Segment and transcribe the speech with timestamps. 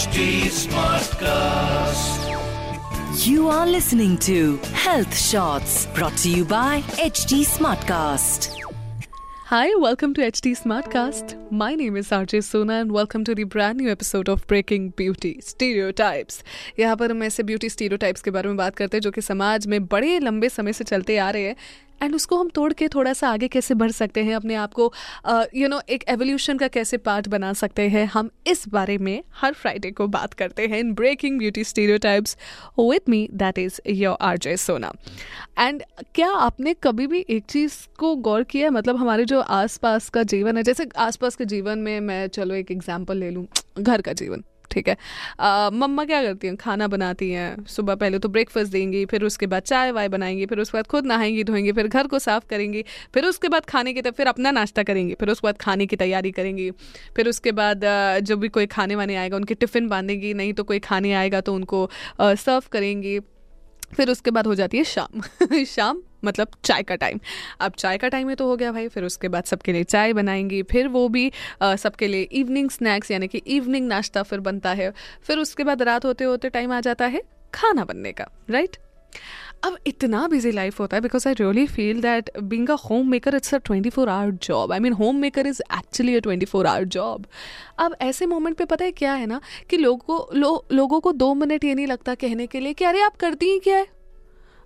[0.00, 2.20] HT Smartcast.
[3.26, 8.48] You are listening to Health Shots brought to you by HT Smartcast.
[9.48, 11.34] Hi, welcome to HT Smartcast.
[11.50, 15.34] My name is RJ Sona and welcome to the brand new episode of Breaking Beauty
[15.50, 16.42] Stereotypes.
[16.78, 19.66] यहाँ पर हम ऐसे beauty stereotypes के बारे में बात करते हैं जो कि समाज
[19.66, 21.56] में बड़े लंबे समय से चलते आ रहे हैं
[22.02, 24.92] एंड उसको हम तोड़ के थोड़ा सा आगे कैसे बढ़ सकते हैं, अपने आप को
[25.54, 29.52] यू नो एक एवोल्यूशन का कैसे पार्ट बना सकते हैं, हम इस बारे में हर
[29.52, 32.36] फ्राइडे को बात करते हैं in breaking beauty stereotypes
[32.80, 34.92] with me that is your R J Sona
[35.58, 35.82] and
[36.14, 38.70] क्या आपने कभी भी एक चीज़ को गौर किया है?
[38.70, 42.70] मतलब हमारे जो आसपास का जीवन है, जैसे आसपास के जीवन में मैं, चलो एक
[42.70, 43.46] एग्ज़ाम्पल ले लूँ,
[43.78, 44.96] घर का जीवन ठीक है।
[45.72, 46.56] मम्मा क्या करती हैं?
[46.56, 50.60] खाना बनाती हैं। सुबह पहले तो ब्रेकफास्ट देंगी, फिर उसके बाद चाय वाय बनाएँगी, फिर
[50.60, 54.02] उसके बाद खुद नहाएँगी, धोएँगी, फिर घर को साफ़ करेंगी, फिर उसके बाद खाने की
[54.02, 56.70] फिर अपना नाश्ता करेंगी, फिर उसके बाद खाने की तैयारी करेंगी,
[57.16, 57.84] फिर उसके बाद
[58.22, 61.54] जो भी कोई खाने वाने आएगा, उनके टिफ़िन बांधेंगी, नहीं तो कोई खाने आएगा तो
[61.54, 61.88] उनको
[62.20, 63.18] सर्व करेंगी।
[63.92, 65.22] फिर उसके बाद हो जाती है शाम।
[65.64, 67.20] शाम मतलब चाय का टाइम
[67.60, 70.12] अब चाय का टाइम है तो हो गया भाई, फिर उसके बाद सबके लिए चाय
[70.12, 71.30] बनाएँगी, फिर वो भी
[71.62, 76.04] सबके लिए इवनिंग स्नैक्स यानी कि इवनिंग नाश्ता फिर बनता है। फिर उसके बाद रात
[76.04, 77.22] होते होते टाइम आ जाता है
[77.54, 78.76] खाना बनने का राइट
[79.64, 83.34] अब इतना बिज़ी लाइफ होता है because I really feel that being a home maker
[83.34, 86.66] it's a twenty four hour job I mean home maker is actually a twenty four
[86.66, 87.26] hour job
[87.78, 91.34] अब ऐसे मोमेंट पे पता है क्या है ना कि लोगों लो, लोगों को दो
[91.34, 93.76] मिनट ये नहीं लगता कहने के लिए कि अरे आप करती हैं क्या?
[93.76, 93.84] है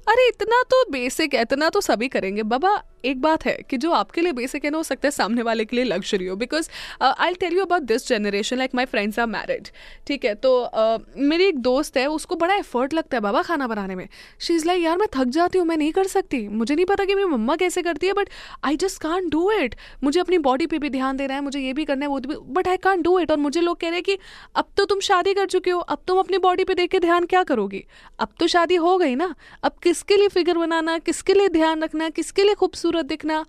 [0.09, 3.91] अरे इतना तो बेसिक है इतना तो सभी करेंगे। बाबा एक बात है कि जो
[3.93, 6.69] आपके लिए बेसिक है ना हो सकता है सामने वाले के लिए लग्जरी हो। Because
[7.03, 9.69] I tell you about this generation like my friends are married
[10.07, 10.35] ठीक है?
[10.37, 14.09] तो uh, मेरी एक दोस्त है उसको बड़ा एफर्ट लगता है बाबा खाना बनाने में।
[14.41, 17.05] शी इज़ लाइक यार मैं थक जाती हूँ मैं नहीं कर सकती। मुझे नहीं पता
[17.05, 18.29] कि मेरी मम्मा कैसे करती है but
[18.65, 21.73] I just can do it मुझे अपनी बॉडी पे भी ध्यान देना है मुझे ये
[21.73, 23.97] भी करना है वो भी but I can do it और मुझे लोग कह रहे
[23.97, 24.19] हैं कि
[24.57, 27.25] अब तो तुम शादी कर चुके हो अब तुम अपनी बॉडी पे देख के ध्यान
[27.27, 27.85] क्या करोगी?
[28.21, 32.09] अब तो शादी हो गई ना। अब किसके लिए फिगर बनाना किसके लिए ध्यान रखना
[32.11, 33.45] किसके लिए खूबसूरत दिखना।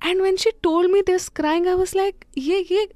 [0.00, 2.88] And when she told me this crying I was like ये ये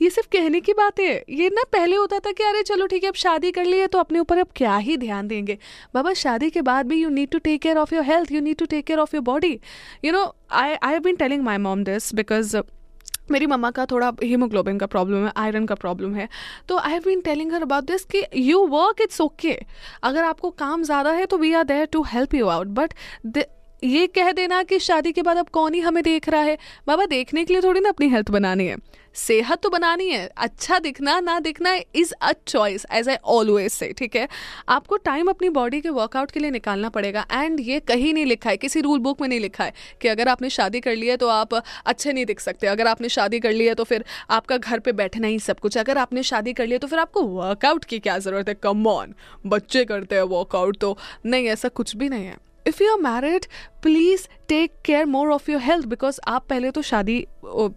[0.00, 3.02] ये सिर्फ़ कहने की बात है। ये ना पहले होता था कि, अरे, चलो ठीक
[3.04, 5.58] है, अब शादी कर ली है तो अपने ऊपर अब क्या ही ध्यान देंगे?
[5.94, 8.56] बाबा, शादी के बाद भी you need to take care of your health you need
[8.56, 9.58] to take care of your body
[10.04, 12.56] you know I I have been telling my mom this because
[13.30, 16.28] मेरी मम्मा का थोड़ा हीमोग्लोबिन का प्रॉब्लम है आयरन का प्रॉब्लम है।
[16.68, 19.58] तो I have been telling her about this कि यू वर्क इट्स ओके
[20.02, 22.94] अगर आपको काम ज़्यादा है तो we are there to help you out but
[23.82, 26.56] ये कह देना कि शादी के बाद अब कौन ही हमें देख रहा है।
[26.86, 28.76] बाबा, देखने के लिए थोड़ी ना अपनी हेल्थ बनानी है।
[29.14, 33.92] सेहत तो बनानी है। अच्छा दिखना, ना दिखना is a choice as I always say
[33.92, 34.28] ठीक है?
[34.68, 38.50] आपको टाइम अपनी बॉडी के वर्कआउट के लिए निकालना पड़ेगा। एंड ये कहीं नहीं लिखा
[38.50, 39.72] है, किसी रूल बुक में नहीं लिखा है
[40.02, 43.08] कि अगर आपने शादी कर ली है तो आप अच्छे नहीं दिख सकते। अगर आपने
[43.08, 46.22] शादी कर ली है तो फिर आपका घर पर बैठना ही सब कुछ। अगर आपने
[46.22, 48.54] शादी कर ली है तो फिर आपको वर्कआउट की क्या ज़रूरत है?
[48.54, 49.14] कम ऑन
[49.46, 52.36] बच्चे करते हैं वर्कआउट तो। नहीं, ऐसा कुछ भी नहीं है।
[52.66, 53.46] If you are married
[53.82, 57.24] please take care more of your health because आप पहले तो शादी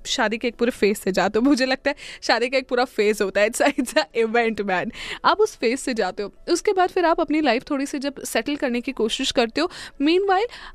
[0.05, 2.85] शादी के एक पूरे फ़ेज़ से जाते हो। मुझे लगता है शादी का एक पूरा
[2.85, 4.91] फ़ेज़ होता है। It's it's a event man
[5.25, 8.21] आप उस फ़ेज़ से जाते हो। उसके बाद फिर आप अपनी लाइफ थोड़ी सी जब
[8.23, 9.69] सेटल करने की कोशिश करते हो
[10.01, 10.27] मीन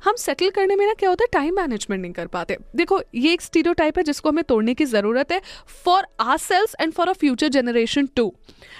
[0.03, 3.33] हम सेटल करने में ना क्या होता है टाइम मैनेजमेंट नहीं कर पाते। देखो ये
[3.33, 5.41] एक स्टीरियो है जिसको हमें तोड़ने की ज़रूरत है
[5.85, 8.31] for our self and for a future generation to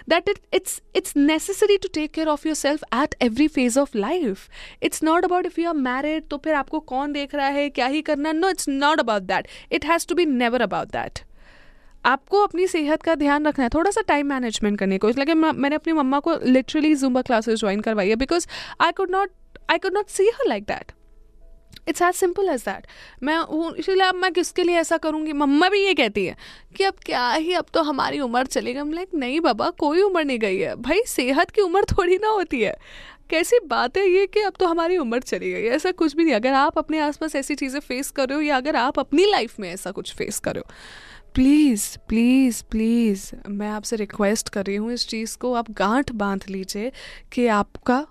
[0.10, 4.48] that it, it's it's necessary to take care of yourself at every phase of life
[4.84, 7.88] it's not about if you are married तो फिर आपको कौन देख रहा है, क्या
[7.88, 11.20] ही करना। No it's not about that it has to be never about that
[12.06, 15.76] आपको अपनी सेहत का ध्यान रखना है थोड़ा सा टाइम मैनेजमेंट करने को इसलिए मैंने
[15.76, 18.48] अपनी मम्मा को लिटरली जुम्बा क्लासेस ज्वाइन करवाई है because
[18.82, 19.32] I could not
[19.72, 20.92] I could not see her like that
[21.90, 22.88] it's as simple as that
[23.24, 25.34] मैं हूँ, इसलिए अब मैं किसके लिए ऐसा करूँगी?
[25.34, 26.36] मम्मा भी ये कहती है
[26.76, 30.24] कि अब क्या ही, अब तो हमारी उम्र चलेगी। हम लाइक नहीं बाबा, कोई उम्र
[30.24, 32.76] नहीं गई है। भाई, सेहत की उम्र थोड़ी ना होती है।
[33.31, 36.34] कैसी बात है ये कि अब तो हमारी उम्र चली गई ऐसा कुछ भी नहीं।
[36.36, 39.59] अगर आप अपने आसपास ऐसी चीज़ें फेस कर रहे हो या अगर आप अपनी लाइफ
[39.59, 40.74] में ऐसा कुछ फेस कर रहे हो।
[41.34, 46.45] प्लीज़ प्लीज़ प्लीज़ मैं आपसे रिक्वेस्ट कर रही हूँ इस चीज़ को। आप गांठ बाँध
[46.50, 46.92] लीजिए
[47.33, 48.06] कि आपका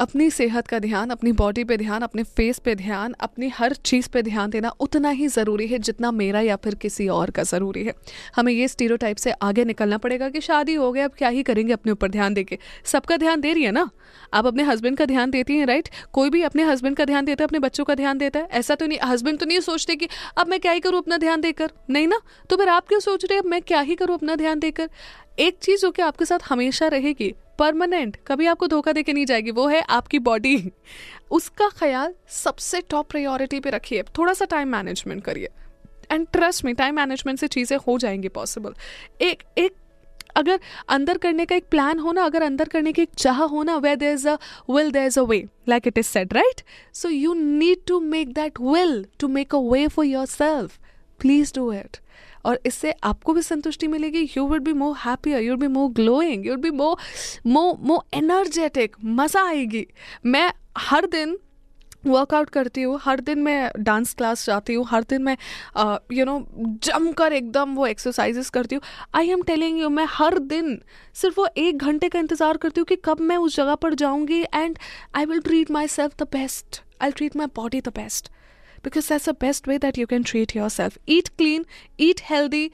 [0.00, 4.08] अपनी सेहत का ध्यान, अपनी बॉडी पे ध्यान, अपने फेस पे ध्यान, अपनी हर चीज़
[4.08, 7.84] पे ध्यान देना उतना ही ज़रूरी है जितना मेरा या फिर किसी और का ज़रूरी
[7.84, 7.92] है।
[8.36, 11.72] हमें ये स्टीरियोटाइप से आगे निकलना पड़ेगा कि शादी हो गया, अब क्या ही करेंगे
[11.72, 13.88] अपने ऊपर ध्यान देके। सबका ध्यान दे रही है ना?
[14.34, 17.42] आप अपने हस्बैंड का ध्यान देती हैं राइट कोई भी अपने हस्बैंड का ध्यान देता
[17.42, 20.08] है, अपने बच्चों का ध्यान देता है। ऐसा तो नहीं हस्बैंड तो नहीं सोचते कि
[20.36, 22.20] अब मैं क्या ही करूँ अपना ध्यान देकर। नहीं ना?
[22.50, 24.90] तो फिर आप क्यों सोच रहे हैं, अब मैं क्या ही करूँ अपना ध्यान देकर?
[25.38, 29.50] एक चीज़ जो कि आपके साथ हमेशा रहेगी परमानेंट कभी आपको धोखा देके नहीं जाएगी,
[29.50, 30.70] वो है आपकी बॉडी
[31.30, 35.48] उसका ख्याल सबसे टॉप प्रायोरिटी पे रखिए। थोड़ा सा टाइम मैनेजमेंट करिए।
[36.12, 38.74] एंड ट्रस्ट में टाइम मैनेजमेंट से चीज़ें हो जाएँगी पॉसिबल
[39.20, 39.72] एक एक,
[40.36, 40.58] अगर
[40.88, 43.76] अंदर करने का एक प्लान हो ना, अगर अंदर करने की एक चाह हो ना
[43.76, 44.36] where there is a
[44.70, 46.62] will there is a way like it is set right
[46.94, 50.78] so you need to make that will to make a way for yourself
[51.20, 51.96] please do it
[52.44, 55.90] और इससे आपको भी संतुष्टि मिलेगी। You will be more happier you will be more
[55.92, 56.96] glowing you will be more
[57.46, 59.86] more more energetic मज़ा आएगी।
[60.26, 61.38] मैं हर दिन
[62.06, 65.36] वर्कआउट करती हूँ, हर दिन मैं डांस क्लास जाती हूँ, हर दिन मैं
[66.12, 66.38] यू नो
[66.84, 68.82] जम कर एकदम वो एक्सरसाइजेस करती हूँ।
[69.14, 70.78] आई एम टेलिंग यू मैं हर दिन
[71.16, 74.40] सिर्फ़ वो एक घंटे का इंतज़ार करती हूँ कि कब मैं उस जगह पर जाऊँगी
[74.44, 74.78] and
[75.16, 78.30] I will treat myself the best I treat my body the best
[78.83, 81.63] because that's the best way that you can treat yourself eat clean
[81.99, 82.65] eat healthy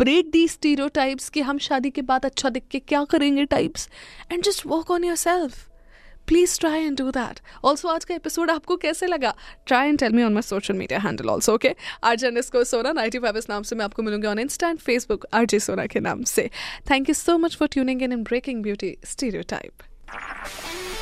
[0.00, 3.88] break these stereotypes कि हम शादी के बाद अच्छा दिख के क्या करेंगे types
[4.30, 5.62] and just work on yourself
[6.28, 9.34] please try and do that also आज का एपिसोड आपको कैसे लगा
[9.66, 13.18] try and tell me on my social media handle also okay R इसको सोना नाइटी
[13.18, 16.00] फाइव इस नाम से मैं आपको मिलूंगी on Insta and Facebook R J Sona के
[16.00, 16.48] नाम से
[16.90, 18.96] thank you so much for tuning in in breaking beauty
[19.48, 19.82] stereotype